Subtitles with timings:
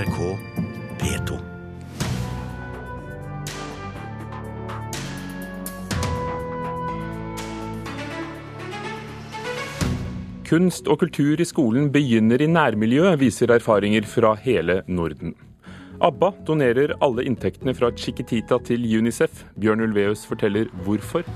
[0.00, 0.18] NRK
[1.00, 1.36] P2.
[10.48, 15.34] Kunst og kultur i skolen begynner i nærmiljøet, viser erfaringer fra hele Norden.
[16.00, 19.44] ABBA donerer alle inntektene fra Chiquitita til Unicef.
[19.60, 21.28] Bjørn Ulveus forteller hvorfor.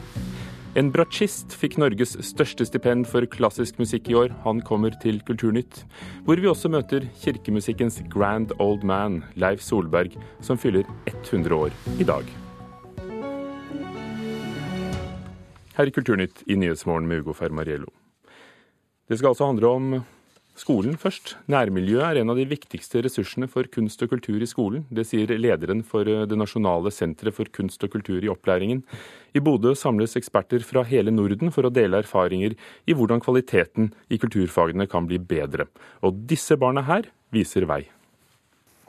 [0.75, 4.32] En bratsjist fikk Norges største stipend for klassisk musikk i år.
[4.43, 5.84] Han kommer til Kulturnytt,
[6.27, 11.71] hvor vi også møter kirkemusikkens grand old man, Leif Solberg, som fyller 100 år
[12.03, 12.26] i dag.
[15.79, 17.95] Her i Kulturnytt i Nyhetsmorgen med Ugo Fermariello.
[19.06, 19.89] Det skal altså handle om
[20.58, 21.35] skolen først.
[21.50, 24.85] Nærmiljøet er en av de viktigste ressursene for kunst og kultur i skolen.
[24.95, 28.85] Det sier lederen for eh, det nasjonale senteret for kunst og kultur i opplæringen.
[29.35, 32.55] I Bodø samles eksperter fra hele Norden for å dele erfaringer
[32.86, 35.67] i hvordan kvaliteten i kulturfagene kan bli bedre.
[36.06, 37.83] Og disse barna her viser vei.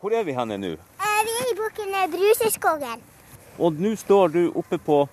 [0.02, 0.76] Hvor er vi henne nå?
[0.76, 3.02] Eh, Vi er i bukken Bruseskogen.
[3.58, 5.06] Og nå står du oppe på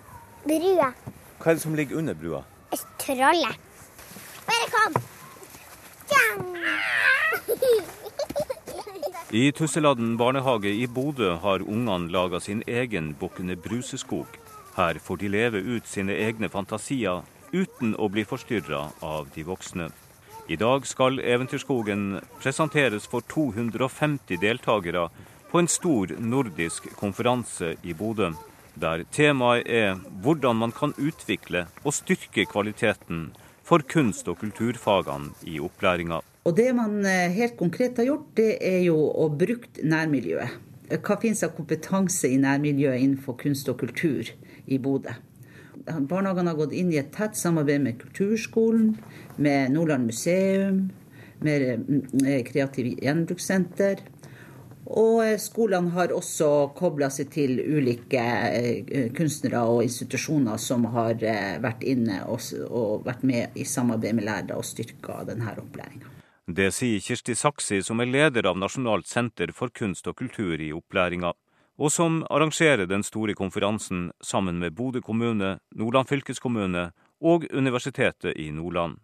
[0.45, 0.91] Brua.
[1.39, 2.43] Hva er det som ligger under brua?
[3.03, 3.59] Trollet.
[4.47, 4.95] Bare kom.
[9.33, 14.27] I Tusseladden barnehage i Bodø har ungene laga sin egen Bukkene Bruseskog.
[14.77, 19.89] Her får de leve ut sine egne fantasier uten å bli forstyrra av de voksne.
[20.53, 25.07] I dag skal Eventyrskogen presenteres for 250 deltakere
[25.51, 28.35] på en stor nordisk konferanse i Bodø,
[28.75, 33.31] der temaet er hvordan man kan utvikle og styrke kvaliteten
[33.65, 36.21] for kunst- og kulturfagene i opplæringa.
[36.45, 40.59] Og det man eh, helt konkret har gjort, det er jo å bruke nærmiljøet.
[40.93, 44.27] Hva finnes av kompetanse i nærmiljøet innenfor kunst og kultur
[44.67, 45.15] i Bodø?
[45.87, 48.93] Barnehagene har gått inn i et tett samarbeid med Kulturskolen,
[49.43, 50.85] med Nordland museum,
[51.43, 51.65] med
[52.27, 54.03] eh, Kreativ gjenbrukssenter.
[54.93, 61.23] Og eh, skolene har også kobla seg til ulike eh, kunstnere og institusjoner som har
[61.25, 66.11] eh, vært inne og, vært med i samarbeid med lærere og styrka denne opplæringa.
[66.53, 70.73] Det sier Kirsti Saksi, som er leder av Nasjonalt senter for kunst og kultur i
[70.75, 71.33] opplæringa,
[71.79, 76.91] og som arrangerer den store konferansen sammen med Bodø kommune, Nordland fylkeskommune
[77.23, 78.99] og Universitetet i Nordland.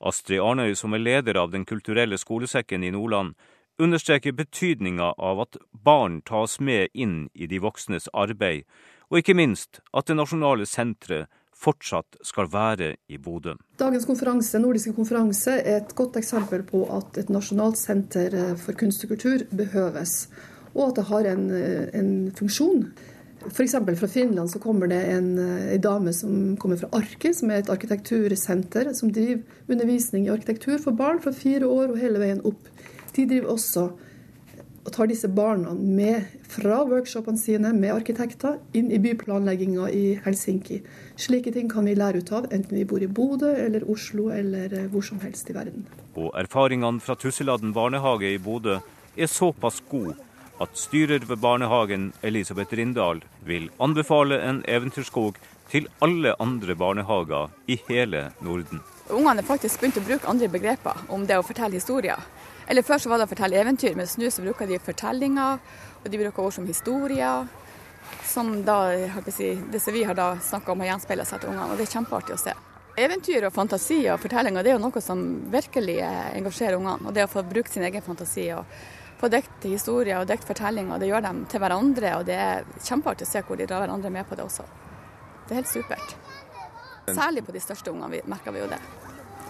[0.00, 3.32] Astrid Arnøy, som er leder av Den kulturelle skolesekken i Nordland,
[3.78, 8.64] understreker betydninga av at barn tas med inn i de voksnes arbeid,
[9.10, 13.54] og ikke minst at det nasjonale senteret fortsatt skal være i Bodø.
[13.80, 18.76] Dagens konferanse, nordiske konferanse er et godt eksempel på at et nasjonalt senter eh, for
[18.76, 20.26] kunst og kultur behøves,
[20.74, 22.90] og at det har en, eh, en funksjon.
[23.46, 23.76] F.eks.
[24.00, 27.62] fra Finland så kommer det en, eh, en dame som kommer fra Arki, som er
[27.62, 32.44] et arkitektursenter som driver undervisning i arkitektur for barn fra fire år og hele veien
[32.44, 32.68] opp.
[33.16, 33.88] De driver også
[34.86, 40.78] og tar disse barna med fra workshopene sine med arkitekter inn i byplanlegginga i Helsinki.
[41.18, 44.70] Slike ting kan vi lære ut av, enten vi bor i Bodø eller Oslo eller
[44.70, 45.88] eh, hvor som helst i verden.
[46.14, 48.78] Og erfaringene fra Tusseladden barnehage i Bodø
[49.16, 50.14] er såpass gode
[50.62, 55.36] at styrer ved barnehagen, Elisabeth Rindal, vil anbefale en eventyrskog
[55.68, 58.80] til alle andre barnehager i hele Norden.
[59.10, 62.22] Ungene har faktisk begynt å bruke andre begreper om det å fortelle historier.
[62.68, 65.60] Eller Før så var det å fortelle eventyr, mens nå så bruker de fortellinger,
[66.02, 67.46] og de bruker ord som historier.
[68.26, 68.78] Som da,
[69.34, 71.72] si, det som vi har da snakka om, har gjenspeilet seg til ungene.
[71.72, 72.54] Og det er kjempeartig å se.
[72.96, 75.22] Eventyr og fantasi og fortellinger det er jo noe som
[75.52, 77.06] virkelig engasjerer ungene.
[77.06, 78.64] Og det å få brukt sin egen fantasi og
[79.20, 82.14] få dekt historier og dekt fortellinger, det gjør dem til hverandre.
[82.20, 84.66] Og det er kjempeartig å se hvor de drar hverandre med på det også.
[85.46, 86.16] Det er helt supert.
[87.06, 88.80] Særlig på de største ungene merker vi jo det.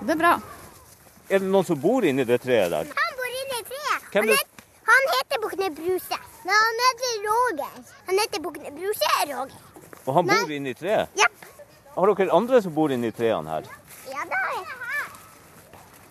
[0.02, 0.34] Det er bra.
[1.26, 2.90] Er det noen som bor inni det treet der?
[2.98, 4.05] Han bor inne i treet.
[4.16, 6.18] Hvem Han, het, han heter Bukne Bruse.
[6.46, 7.72] Men han heter Roger.
[8.06, 9.58] Han heter Bukne Bruse Roger.
[10.06, 11.08] Og han bor inni treet?
[11.18, 11.26] Ja.
[11.96, 13.68] Har dere andre som bor inni trærne her?
[14.12, 14.64] Ja, da er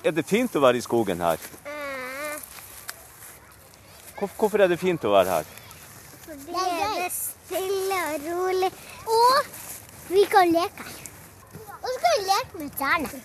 [0.06, 1.38] Er det fint å være i skogen her?
[4.20, 5.46] Hvor- Hvorfor er det fint å være her?
[6.26, 8.72] Fordi Det er stille og rolig.
[9.08, 9.46] Og
[10.10, 11.02] vi kan leke her.
[11.82, 13.24] Og så kan vi leke med trærne.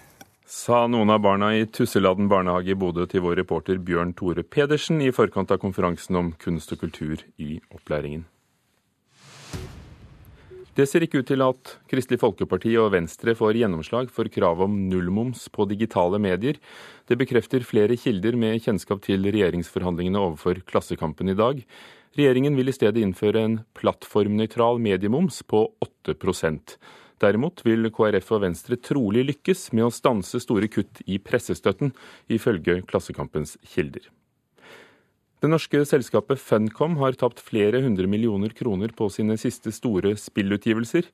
[0.51, 4.99] Sa noen av barna i Tusseladden barnehage i Bodø til vår reporter Bjørn Tore Pedersen
[4.99, 8.25] i forkant av konferansen om kunst og kultur i opplæringen.
[10.75, 14.75] Det ser ikke ut til at Kristelig Folkeparti og Venstre får gjennomslag for krav om
[14.91, 16.59] nullmoms på digitale medier.
[17.07, 21.63] Det bekrefter flere kilder med kjennskap til regjeringsforhandlingene overfor Klassekampen i dag.
[22.19, 26.19] Regjeringen vil i stedet innføre en plattformnøytral mediemoms på 8
[27.21, 31.93] Derimot vil KrF og Venstre trolig lykkes med å stanse store kutt i pressestøtten,
[32.33, 34.09] ifølge Klassekampens kilder.
[35.41, 41.07] Det norske selskapet Funcom har tapt flere hundre millioner kroner på sine siste store spillutgivelser.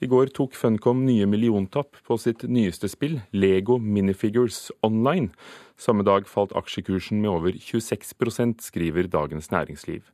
[0.00, 5.28] I går tok Funcom nye milliontapp på sitt nyeste spill, Lego Minifigures Online.
[5.76, 10.04] Samme dag falt aksjekursen med over 26% skriver Dagens Næringsliv.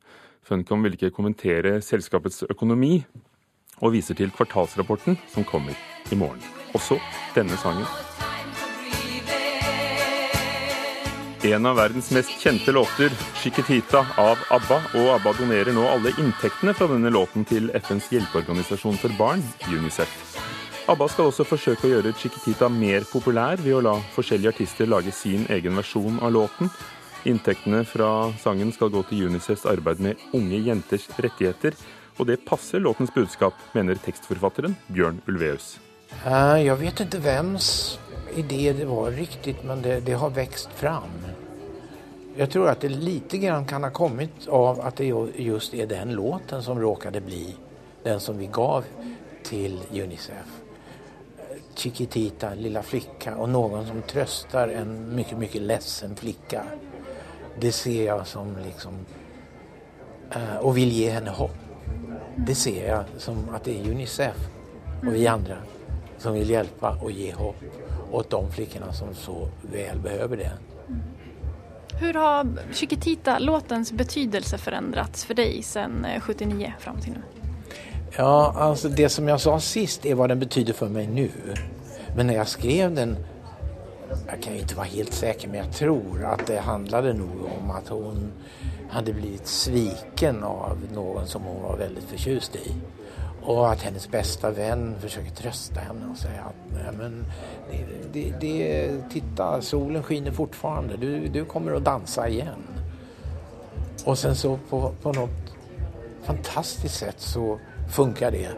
[0.43, 3.05] Funcom vil ikke kommentere selskapets økonomi,
[3.83, 5.77] og viser til kvartalsrapporten som kommer
[6.11, 6.43] i morgen.
[6.73, 6.97] Også
[7.37, 7.87] denne sangen.
[11.43, 16.71] En av verdens mest kjente låter, 'Chiquitita' av ABBA, og ABBA donerer nå alle inntektene
[16.71, 20.13] fra denne låten til FNs hjelpeorganisasjon for barn, UNICEF.
[20.87, 25.11] ABBA skal også forsøke å gjøre Chiquitita mer populær ved å la forskjellige artister lage
[25.11, 26.71] sin egen versjon av låten.
[27.27, 31.75] Inntektene fra sangen skal gå til UNICEFs arbeid med unge jenters rettigheter,
[32.19, 35.77] og det passer låtens budskap, mener tekstforfatteren Bjørn Ulveus.
[36.27, 37.69] Uh, jeg vet ikke hvems
[38.37, 41.15] idé det var riktig, men det, det har vokst fram.
[42.37, 46.15] Jeg tror at det lite grann kan ha kommet av at det just er den
[46.17, 47.55] låten som råkade bli
[48.03, 48.85] den som vi gav
[49.45, 50.61] til Unicef.
[51.77, 56.65] Chiquitita, lilla flicka og noen som trøster en mye, mye ledsen flicka.
[57.61, 58.97] Det ser jeg som liksom
[60.33, 61.62] uh, Og vil gi henne håp.
[62.37, 64.49] Det ser jeg som at det er Unicef
[65.03, 65.57] og vi andre
[66.19, 70.51] som vil hjelpe og gi håp åt de flickorna som så väl behöver det.
[72.01, 77.23] Hur har Chiquitita-låtens betydelse förändrats för dig sedan 79 eh, fram till nu?
[78.17, 81.31] Ja, alltså det som jag sa sist är vad den betyder för mig nu.
[82.17, 83.17] Men när jag skrev den,
[84.27, 87.71] jag kan ju inte vara helt säker, men jag tror att det handlade nog om
[87.71, 88.33] att hon
[88.93, 92.75] hade blivit sviken av någon som hon var väldigt förtjust i.
[93.43, 97.25] Och att hennes bästa vän försöker trösta henne och säga att nej men
[97.71, 102.63] det, det, det, titta solen skiner fortfarande, du, du kommer att dansa igen.
[104.05, 105.55] Och sen så på, på något
[106.23, 107.61] fantastiskt sätt så
[107.97, 108.51] funkar det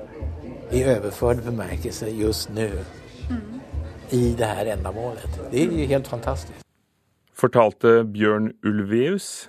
[0.71, 2.71] i överförd bemärkelse just nu
[3.31, 3.61] mm.
[4.11, 5.41] i det här ändamålet.
[5.51, 6.65] Det är ju helt fantastiskt.
[7.35, 9.49] Fortalte Bjørn Ulveus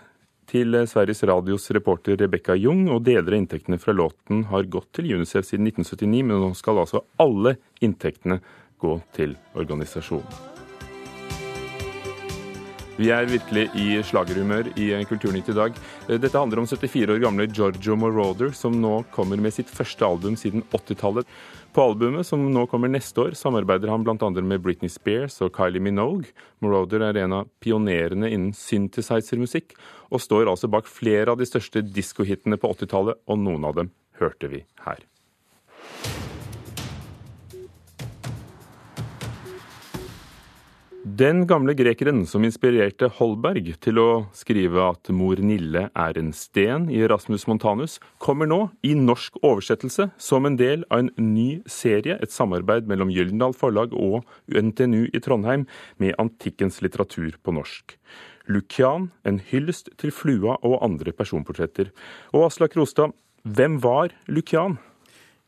[0.50, 5.14] til Sveriges Radios reporter Rebekka Jung, og deler av inntektene fra låten har gått til
[5.18, 8.42] UNICEF siden 1979, men nå skal altså alle inntektene
[8.82, 10.55] gå til organisasjonen.
[12.96, 15.76] Vi er virkelig i slagerhumør i Kulturnytt i dag.
[16.08, 20.38] Dette handler om 74 år gamle Giorgio Moroder, som nå kommer med sitt første album
[20.40, 21.28] siden 80-tallet.
[21.76, 24.30] På albumet, som nå kommer neste år, samarbeider han bl.a.
[24.40, 26.32] med Britney Spears og Kylie Minogue.
[26.64, 29.76] Moroder er en av pionerene innen synthesizer-musikk,
[30.08, 33.92] og står altså bak flere av de største diskohitene på 80-tallet, og noen av dem
[34.22, 35.04] hørte vi her.
[41.06, 46.88] Den gamle grekeren som inspirerte Holberg til å skrive at mor Nille er en sten
[46.90, 52.18] i Rasmus Montanus, kommer nå i norsk oversettelse som en del av en ny serie,
[52.18, 55.68] et samarbeid mellom Gyldendal Forlag og NTNU i Trondheim,
[56.02, 58.00] med antikkens litteratur på norsk.
[58.50, 61.94] Lukian, en hyllest til flua og andre personportretter.
[62.34, 63.14] Og Aslak Rostad,
[63.46, 64.80] hvem var Lukian?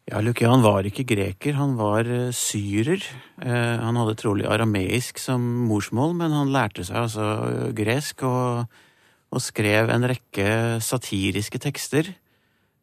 [0.07, 3.03] Ja, Lukian var ikke greker, han var uh, syrer.
[3.43, 8.77] Uh, han hadde trolig arameisk som morsmål, men han lærte seg altså uh, gresk og,
[9.33, 12.15] og, skrev en rekke satiriske tekster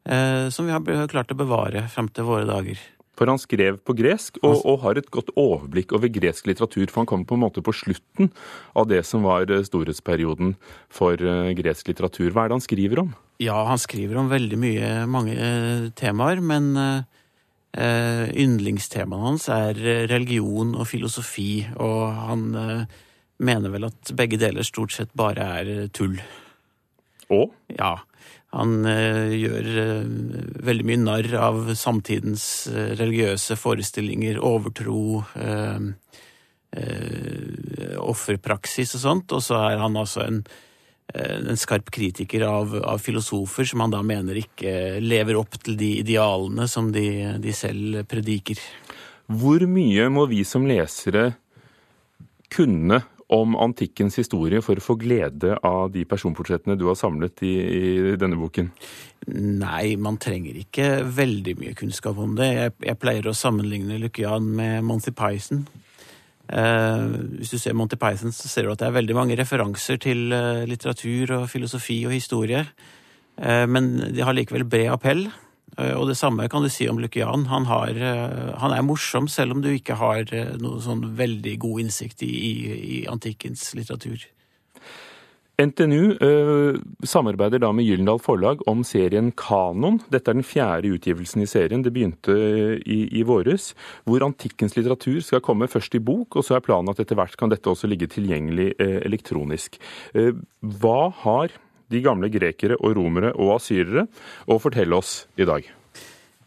[0.05, 2.77] som vi har klart å bevare frem til våre dager.
[3.17, 6.83] For han skrev på gresk, og, og, har et godt overblikk over gresk litteratur.
[6.91, 8.29] For han kom på en måte på slutten
[8.77, 10.53] av det som var storhetsperioden
[10.93, 11.17] for
[11.57, 12.29] gresk litteratur.
[12.29, 13.09] Hva er det han skriver om?
[13.41, 15.49] Ja, han skriver om veldig mye, mange
[15.97, 16.69] temaer, men
[17.75, 22.99] Eh, yndlingstemaene hans er eh, religion og filosofi, og han eh,
[23.43, 26.15] mener vel at begge deler stort sett bare er tull.
[27.35, 27.51] Og?
[27.75, 27.97] Ja.
[28.55, 29.65] Han gjør
[30.63, 35.19] veldig mye narr av samtidens religiøse forestillinger, overtro,
[38.13, 40.39] offerpraksis og sånt, og så er han altså en
[41.13, 45.91] en skarp kritiker av, av, filosofer som han da mener ikke lever opp til de
[46.01, 48.59] idealene som de, de, selv prediker.
[49.29, 51.31] Hvor mye må vi som lesere
[52.53, 53.01] kunne
[53.33, 58.17] om antikkens historie for å få glede av de personportrettene du har samlet i, i
[58.21, 58.69] denne boken?
[59.33, 62.51] Nei, man trenger ikke veldig mye kunnskap om det.
[62.53, 65.65] Jeg, jeg pleier å sammenligne Lukian med Monty Python.
[66.45, 67.05] Eh,
[67.39, 70.29] hvis du ser Monty Python, så ser du at det er veldig mange referanser til
[70.35, 72.65] eh, litteratur og filosofi og historie.
[73.41, 75.27] Eh, men de har likevel bred appell.
[75.75, 77.49] Og det samme kan du si om Lukian.
[77.51, 77.97] Han, har,
[78.61, 80.29] han er morsom, selv om du ikke har
[80.61, 82.51] noe sånn veldig god innsikt i, i,
[82.95, 84.23] i antikkens litteratur.
[85.55, 90.01] NTNU øh, samarbeider da med Gyllendal Forlag om serien Kanon.
[90.11, 91.83] Dette er den fjerde utgivelsen i serien.
[91.85, 92.35] Det begynte
[92.83, 93.69] i, i våres.
[94.03, 97.37] Hvor antikkens litteratur skal komme først i bok, og så er planen at etter hvert
[97.39, 99.79] kan dette også ligge tilgjengelig øh, elektronisk.
[100.59, 101.55] Hva har
[101.91, 104.09] de gamle grekere og romere og asyrere
[104.51, 105.71] å fortelle oss i dag?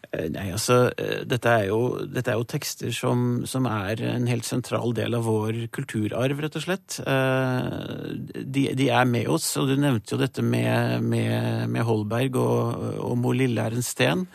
[0.09, 4.25] Eh, nei, altså, eh, dette er jo, dette er jo tekster som, som, er en
[4.29, 6.97] helt sentral del av vår kulturarv, rett og slett.
[7.03, 12.39] Eh, de, de er med oss, og du nevnte jo dette med, med, med Holberg
[12.41, 14.25] og, og Mo Lille er en sten.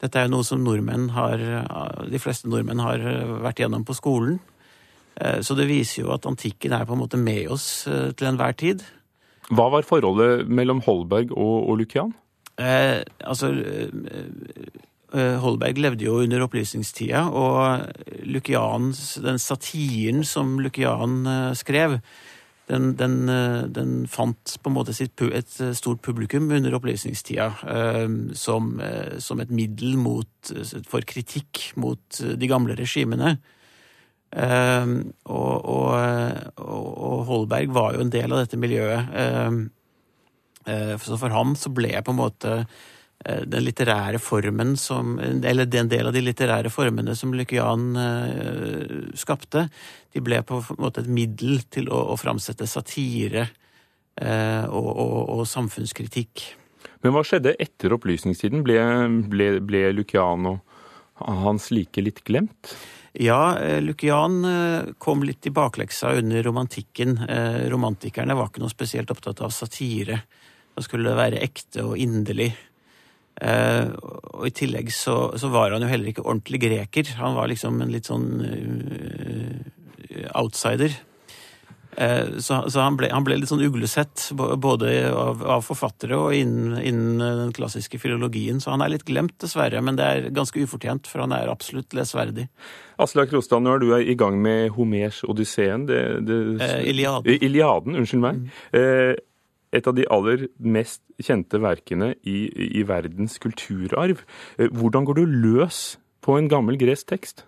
[0.00, 1.42] Dette er jo noe som nordmenn har,
[2.06, 3.02] de fleste nordmenn har
[3.42, 4.36] vært gjennom på skolen.
[5.42, 8.84] Så det viser jo at antikken er på en måte med oss til enhver tid.
[9.50, 12.14] Hva var forholdet mellom Holberg og, og Lukian?
[12.58, 13.50] Eh, altså,
[15.16, 17.86] Holberg levde jo under opplysningstida, og
[18.28, 21.98] Lukians, den satiren som Lukian eh, skrev,
[22.68, 27.48] den, den, eh, den, fant på en måte sitt, et stort publikum under opplysningstida
[28.36, 28.74] som,
[29.24, 30.52] som et middel mot,
[30.90, 33.38] for kritikk mot de gamle regimene.
[34.28, 35.88] Og, og,
[36.60, 39.08] og, Holberg var jo en del av dette miljøet.
[41.00, 42.66] Så for ham så ble på en måte Eh,
[43.18, 49.66] den litterære formen som Eller den del av de litterære formene som Lykian uh, skapte,
[50.14, 53.48] de ble på en måte et middel til å, å framsette satire
[54.22, 56.44] uh, og, og, og, samfunnskritikk.
[57.02, 58.62] Men hva skjedde etter opplysningstiden?
[58.66, 58.78] Ble,
[59.26, 60.62] ble, ble Lukian og
[61.18, 62.76] hans like litt glemt?
[63.18, 64.44] Ja, Lukian
[65.02, 67.16] kom litt i bakleksa under romantikken.
[67.72, 70.20] Romantikerne var ikke noe spesielt opptatt av satire.
[70.76, 72.52] Da skulle det være ekte og inderlig.
[73.38, 73.94] Uh,
[74.34, 77.12] og i tillegg så, så, var han jo heller ikke ordentlig greker.
[77.20, 80.96] Han var liksom en litt sånn uh, outsider.
[81.98, 86.34] Uh, så, så han, ble, han, ble, litt sånn uglesett, både av, av forfattere og
[86.34, 88.58] innen, innen, den klassiske filologien.
[88.62, 91.94] Så han er litt glemt, dessverre, men det er ganske ufortjent, for han er absolutt
[91.94, 92.48] lesverdig.
[92.98, 95.86] Aslak Rostad, nå er du i gang med Homers Odysseen.
[95.86, 96.42] Det, det,
[96.90, 97.38] Iliaden.
[97.38, 98.02] Iliaden.
[98.02, 98.46] Unnskyld meg.
[98.74, 99.24] Mm
[99.74, 104.24] et av de aller mest kjente verkene i, i, verdens kulturarv.
[104.58, 107.44] Eh, hvordan går du løs på en gammel gresk tekst?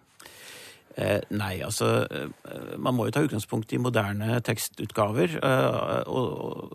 [0.99, 5.37] Eh, nei, altså eh, Man må jo ta utgangspunkt i moderne tekstutgaver.
[5.39, 6.75] Eh, og,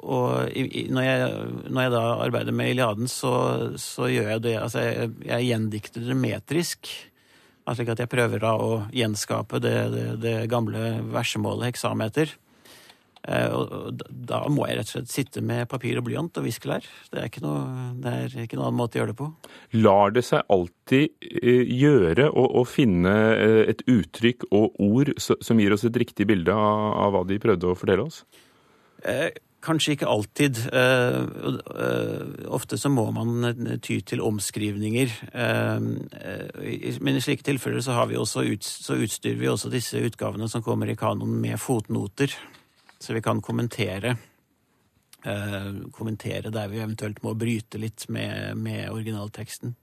[0.00, 1.28] og når, jeg,
[1.68, 3.34] når, jeg, da arbeider med Iliaden, så,
[3.78, 6.92] så gjør jeg det Altså, jeg, jeg gjendikter det metrisk.
[7.70, 12.32] Slik at jeg prøver da å gjenskape det, det, det gamle versemålet heksameter.
[13.28, 16.86] Eh, og da må jeg rett og slett sitte med papir og blyant og viskelær.
[17.12, 19.28] Det er ikke noe, det er ikke noen annen måte å gjøre det på.
[19.76, 25.60] Lar det seg alltid eh, gjøre å, å finne eh, et uttrykk og ord som
[25.60, 28.22] gir oss et riktig bilde av, av hva de prøvde å fortelle oss?
[29.04, 29.28] Eh,
[29.60, 30.56] kanskje ikke alltid.
[32.48, 33.44] Ofte så må man
[33.84, 35.12] ty til omskrivninger.
[37.04, 40.88] men i slike tilfeller så, vi også, så utstyrer vi også disse utgavene som kommer
[40.88, 42.32] i kanoen med fotnoter
[43.00, 44.16] så vi kan kommentere.
[45.24, 49.74] Eh, kommentere der vi eventuelt må bryte litt med, med originalteksten.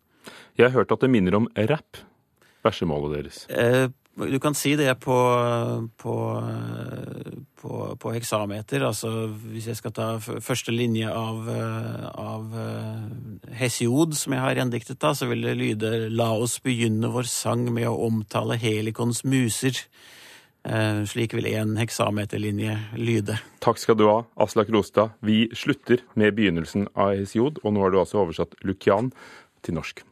[0.58, 2.00] Jeg har hørt at det minner om rapp,
[2.66, 3.44] versemålet deres.
[3.50, 5.16] Eh, du kan si det på,
[6.02, 6.14] på,
[7.62, 8.82] på, på, heksameter.
[8.88, 11.46] Altså hvis jeg skal ta første linje av,
[12.18, 17.14] av eh, Hesiod, som jeg har gjendiktet, da, så vil det lyde La oss begynne
[17.14, 19.86] vår sang med å omtale Helikons muser.
[20.68, 23.38] Eh, slik vil en heksameterlinje lyde.
[23.64, 25.16] Takk skal du ha, Aslak Rostad.
[25.24, 29.14] Vi slutter med begynnelsen av Hesiod, og nå har du altså oversatt Lukian
[29.64, 30.04] til norsk.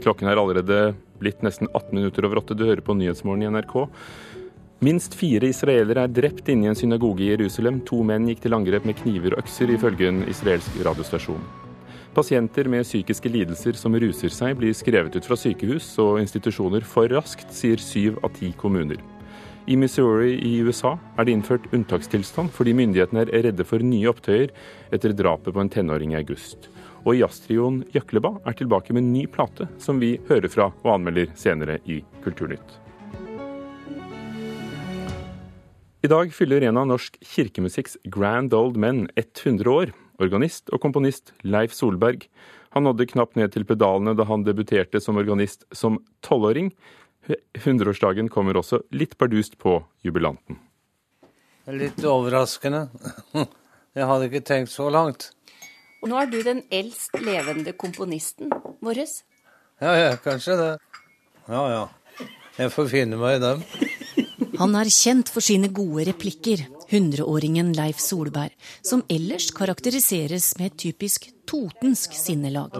[0.00, 2.56] Klokken er allerede blitt nesten 18 minutter over åtte.
[2.56, 3.76] Du hører på Nyhetsmorgen i NRK.
[4.84, 7.82] Minst fire israelere er drept inne i en synagoge i Jerusalem.
[7.88, 11.63] To menn gikk til angrep med kniver og økser, ifølge en israelsk radiostasjon.
[12.14, 17.10] Pasienter med psykiske lidelser som ruser seg, blir skrevet ut fra sykehus og institusjoner for
[17.10, 19.00] raskt, sier syv av ti kommuner.
[19.66, 24.52] I Missouri i USA er det innført unntakstilstand fordi myndighetene er redde for nye opptøyer
[24.94, 26.68] etter drapet på en tenåring i august.
[27.02, 31.34] Og jazztrioen Jøkleba er tilbake med en ny plate, som vi hører fra og anmelder
[31.34, 32.78] senere i Kulturnytt.
[36.04, 39.96] I dag fyller en av norsk kirkemusikks grand old men 100 år.
[40.22, 42.28] Organist og komponist Leif Solberg.
[42.74, 46.72] Han nådde knapt ned til pedalene da han debuterte som organist som tolvåring.
[47.64, 50.58] Hundreårsdagen kommer også litt bardust på jubilanten.
[51.72, 52.88] Litt overraskende.
[53.96, 55.30] Jeg hadde ikke tenkt så langt.
[56.02, 58.50] Og nå er du den eldst levende komponisten
[58.84, 59.04] vår.
[59.80, 60.72] Ja, ja, kanskje det.
[61.48, 61.84] Ja, ja.
[62.58, 63.62] Jeg får finne meg i dem.
[64.58, 68.52] Han er kjent for sine gode replikker, Hundreåringen Leif Solberg,
[68.84, 72.76] som ellers karakteriseres med et typisk totensk sinnelag.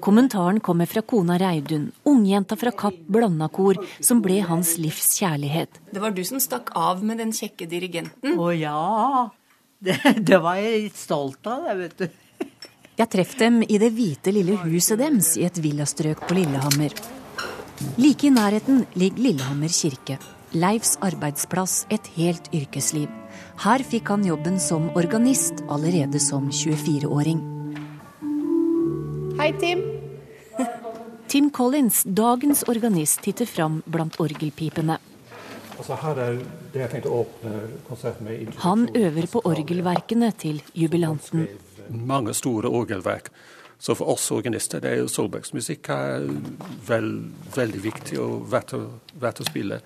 [0.00, 5.82] Kommentaren kommer fra kona Reidun, ungjenta fra Kapp Blandakor, som ble hans livs kjærlighet.
[5.92, 8.38] Det var du som stakk av med den kjekke dirigenten.
[8.38, 9.30] Å ja.
[9.82, 12.46] Det, det var jeg litt stolt av, det, vet du.
[13.00, 16.94] Jeg treffer dem i det hvite lille huset deres i et villastrøk på Lillehammer.
[17.98, 20.18] Like i nærheten ligger Lillehammer kirke.
[20.52, 23.08] Leifs arbeidsplass et helt yrkesliv.
[23.62, 27.40] Her fikk han jobben som organist allerede som 24-åring.
[29.40, 29.82] Hei, Tim.
[31.28, 34.98] Tim Collins, dagens organist, titter fram blant orgelpipene.
[35.78, 36.36] Altså her er
[36.74, 37.54] det jeg tenkte å åpne
[37.88, 38.52] konserten med.
[38.62, 41.48] Han øver på orgelverkene til jubilanten.
[41.90, 43.32] Mange store orgelverk.
[43.82, 46.28] Så for oss organister det er jo Solbergs musikk er
[46.86, 47.08] vel,
[47.56, 48.84] veldig viktig og verdt å,
[49.18, 49.80] verdt å spille.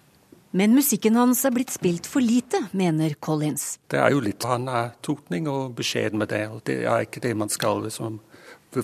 [0.57, 3.79] Men musikken hans er blitt spilt for lite, mener Collins.
[3.89, 6.45] Det er jo litt Han er totning og beskjeden med det.
[6.53, 8.21] og Det er ikke det man skal liksom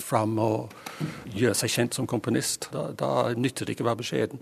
[0.01, 0.73] fram og
[1.29, 2.71] gjøre seg kjent som komponist.
[2.73, 4.41] Da, da nytter det ikke å være beskjeden.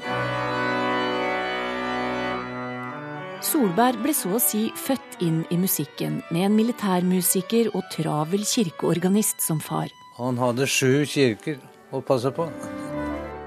[3.44, 9.44] Solberg ble så å si født inn i musikken, med en militærmusiker og travel kirkeorganist
[9.44, 9.92] som far.
[10.22, 11.58] Han hadde sju kirker
[11.90, 12.46] å passe på.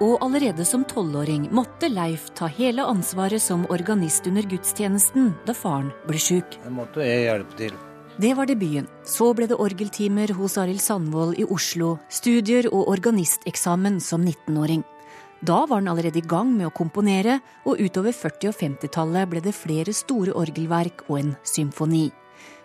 [0.03, 5.93] Og allerede som tolvåring måtte Leif ta hele ansvaret som organist under gudstjenesten da faren
[6.09, 6.59] ble sjuk.
[6.65, 7.77] Det måtte jeg hjelpe til.
[8.19, 8.91] Det var debuten.
[9.07, 14.83] Så ble det orgeltimer hos Arild Sandvold i Oslo, studier og organisteksamen som 19-åring.
[15.47, 19.47] Da var han allerede i gang med å komponere, og utover 40- og 50-tallet ble
[19.47, 22.09] det flere store orgelverk og en symfoni.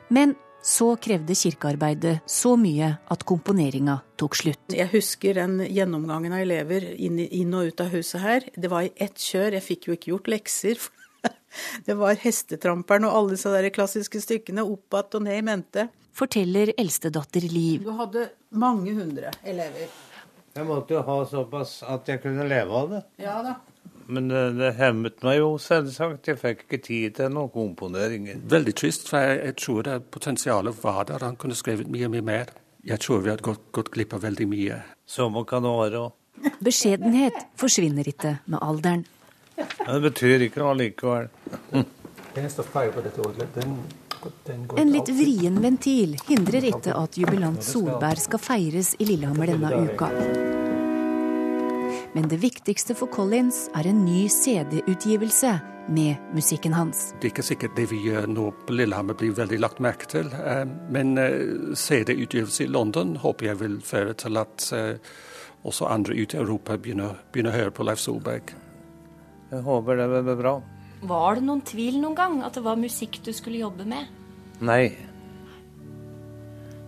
[0.09, 4.75] Men så krevde kirkearbeidet så mye at komponeringa tok slutt.
[4.75, 8.47] Jeg husker den gjennomgangen av elever inn, inn og ut av huset her.
[8.55, 9.55] Det var i ett kjør.
[9.57, 10.89] Jeg fikk jo ikke gjort lekser.
[11.87, 15.87] Det var Hestetramperen og alle disse der klassiske stykkene opp att og ned i mente.
[16.13, 17.83] Forteller eldstedatter Liv.
[17.83, 19.89] Du hadde mange hundre elever.
[20.53, 23.01] Jeg måtte jo ha såpass at jeg kunne leve av det.
[23.23, 23.55] Ja da.
[24.09, 26.31] Men det, det hemmet meg jo, selvsagt.
[26.31, 28.39] Jeg fikk ikke tid til noen komponeringer.
[28.49, 31.25] Veldig trist, for jeg, jeg tror det potensialet var der.
[31.27, 32.55] Han kunne skrevet mye, mye mer.
[32.89, 34.79] Jeg tror vi hadde gått, gått glipp av veldig mye.
[35.09, 36.03] Sånn kan det være.
[36.63, 39.05] Beskjedenhet forsvinner ikke med alderen.
[39.59, 41.27] Det betyr ikke noe likevel.
[44.79, 50.68] En litt vrien ventil hindrer ikke at jubilant Solberg skal feires i Lillehammer denne uka.
[52.15, 55.51] Men det viktigste for Collins er en ny CD-utgivelse
[55.89, 57.13] med musikken hans.
[57.21, 60.29] Det er ikke sikkert det vi gjør nå på Lillehammer blir veldig lagt merke til.
[60.33, 64.97] eh, Men eh, CD-utgivelse i London håper jeg vil føre til at eh,
[65.63, 68.53] også andre ute i Europa begynner, begynner å høre på Leif Solberg.
[69.51, 70.59] Jeg håper det blir bra.
[71.01, 74.09] Var det noen tvil noen gang at det var musikk du skulle jobbe med?
[74.61, 74.91] Nei.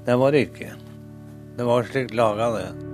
[0.06, 0.74] Det var det ikke.
[1.58, 2.91] Det var slik laga, det.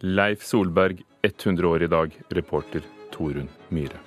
[0.00, 3.98] Leif Solberg, 100 år i dag, reporter Torunn Myhre.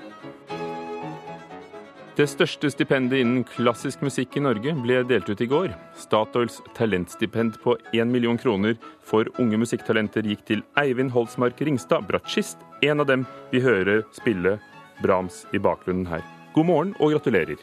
[2.15, 5.71] Det største stipendet innen klassisk musikk i Norge ble delt ut i går.
[5.99, 12.59] Statoils talentstipend på 1 million kroner for unge musikktalenter gikk til Eivind Holsmark Ringstad, bratsjist.
[12.83, 14.59] En av dem vi hører spille
[15.03, 16.23] Brahms i bakgrunnen her.
[16.55, 17.59] God morgen og gratulerer.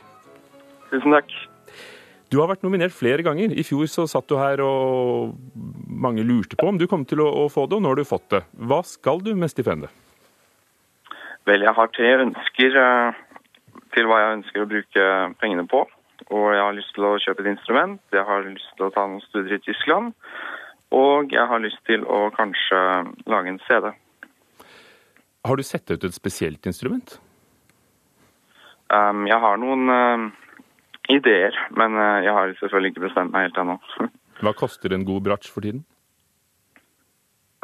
[0.91, 1.33] Tusen takk.
[2.29, 3.55] Du har vært nominert flere ganger.
[3.57, 5.37] I fjor så satt du her og
[5.89, 8.29] mange lurte på om du kom til å, få det, og nå har du fått
[8.35, 8.43] det.
[8.69, 9.93] Hva skal du med stipendet?
[11.49, 13.21] Vel, jeg har tre ønsker eh,
[13.97, 15.07] til hva jeg ønsker å bruke
[15.41, 15.87] pengene på.
[16.29, 19.07] Og jeg har lyst til å kjøpe et instrument, jeg har lyst til å ta
[19.09, 20.13] noen studier i Tyskland,
[20.93, 22.81] og jeg har lyst til å kanskje
[23.31, 23.89] lage en CD.
[25.49, 27.17] Har du sett ut et spesielt instrument?
[28.93, 30.27] Um, jeg har noen eh,
[31.09, 33.79] ideer, men eh, jeg har selvfølgelig ikke bestemt meg helt ennå.
[34.45, 35.85] Hva koster en god bratsj for tiden?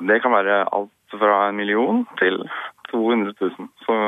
[0.03, 2.41] Det kan være alt fra en million til
[2.91, 3.69] 200 000.
[3.85, 3.99] Så,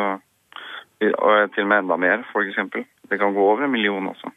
[1.20, 2.58] og til og med enda mer, f.eks.
[3.06, 4.32] Det kan gå over en million også.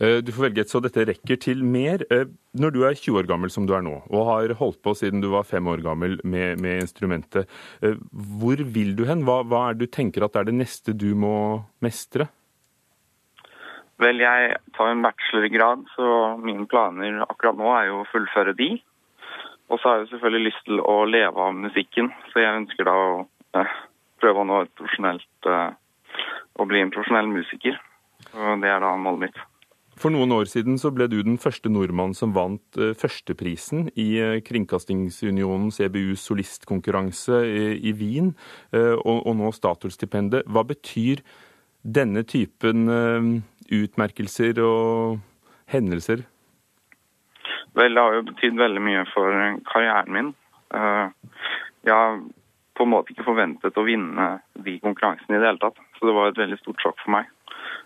[0.00, 2.06] Eh, Du får velge et så dette rekker til mer.
[2.10, 2.24] Eh,
[2.56, 5.20] Når du er 20 år gammel som du er nå, og har holdt på siden
[5.20, 7.50] du var fem år gammel med, med instrumentet,
[8.40, 9.26] hvor vil du hen?
[9.28, 11.34] Hva, hva er det du tenker at er det neste du må
[11.84, 12.30] mestre?
[14.02, 16.08] Vel, jeg tar en bachelorgrad, så
[16.42, 18.72] mine planer akkurat nå er jo å fullføre de.
[19.70, 22.94] Og så har jeg selvfølgelig lyst til å leve av musikken, så jeg ønsker da
[22.94, 23.16] å
[23.56, 23.74] eh,
[24.22, 25.72] prøve å nå et profesjonelt eh,
[26.54, 27.74] Å bli en profesjonell musiker.
[28.34, 29.40] Og det er da målet mitt.
[29.98, 34.06] For noen år siden så ble du den første nordmannen som vant eh, førsteprisen i
[34.22, 37.40] eh, Kringkastingsunionens EBUs solistkonkurranse
[37.78, 38.34] i Wien,
[38.74, 40.46] og nå Statoil-stipendet.
[40.50, 41.22] Hva betyr
[41.82, 42.86] denne typen
[43.72, 45.18] utmerkelser og
[45.72, 46.24] hendelser?
[47.74, 50.32] Vel, det har jo betydd veldig mye for karrieren min.
[50.74, 52.20] Jeg har
[52.74, 54.28] på en måte ikke forventet å vinne
[54.66, 57.30] de konkurransene i det hele tatt, så det var et veldig stort sjokk for meg.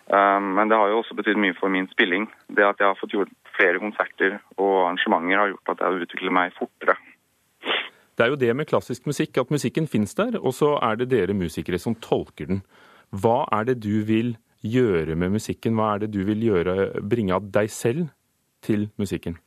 [0.08, 2.24] Um, men det har jo også betydd mye for min spilling.
[2.48, 6.04] Det at jeg har fått gjort flere konserter og arrangementer, har gjort at jeg har
[6.06, 6.96] utviklet meg fortere.
[8.16, 11.10] Det er jo det med klassisk musikk, at musikken finnes der, og så er det
[11.12, 12.62] dere musikere som tolker den.
[13.14, 15.76] Hva er det du vil gjøre med musikken?
[15.78, 18.08] Hva er det du vil gjøre, bringe av deg selv
[18.64, 19.38] til musikken?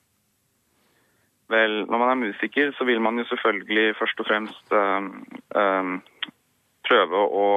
[1.52, 5.10] Vel, når man er musiker, så vil man jo selvfølgelig først og fremst øh,
[5.60, 5.89] øh,
[6.88, 7.47] prøve å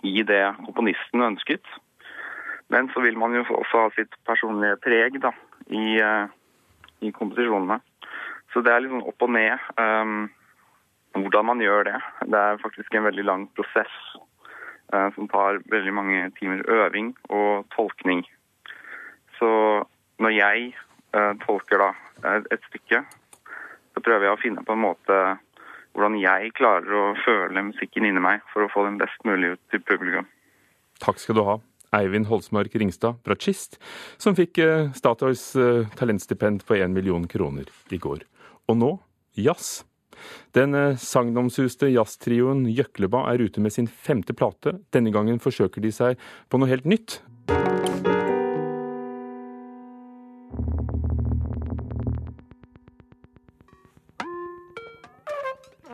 [0.00, 1.68] gi det komponisten ønsket.
[2.72, 5.34] Men så vil man jo også ha sitt personlige preg da,
[5.68, 6.32] i, øh,
[7.04, 7.80] i komposisjonene.
[8.54, 10.32] Så det er litt sånn opp og ned
[11.18, 11.98] hvordan man gjør det.
[12.30, 13.94] Det er faktisk en veldig lang prosess
[14.88, 18.22] som tar veldig mange timer øving og tolkning.
[19.36, 19.50] Så
[20.22, 20.70] når jeg
[21.12, 21.90] uh, tolker da
[22.48, 23.02] et stykke,
[23.92, 25.18] så prøver jeg å finne på en måte
[25.98, 29.62] hvordan jeg klarer å føle musikken inni meg for å få den best mulig ut
[29.72, 30.28] til publikum.
[31.02, 31.58] Takk skal du ha.
[31.96, 33.78] Eivind Holsmark Ringstad, bratsjist,
[34.20, 38.26] som fikk eh, Statoils eh, talentstipend på 1 million kroner i går.
[38.68, 38.90] Og nå
[39.38, 39.87] jazz.
[40.56, 44.78] Den eh, sagnomsuste jazztrioen Jøkleba er ute med sin femte plate.
[44.94, 47.20] Denne gangen forsøker de seg på noe helt nytt.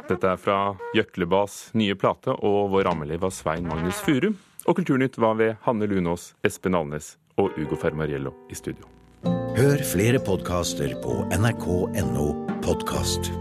[0.04, 0.58] Dette er fra
[0.94, 4.34] Jøklebas nye plate, og vår rammelev var Svein Magnus Furu.
[4.64, 8.88] Og Kulturnytt var ved Hanne Lunås, Espen Alnes og Ugo Fermariello i studio.
[9.56, 12.28] Hør flere podkaster på nrk.no
[12.64, 13.32] podkast.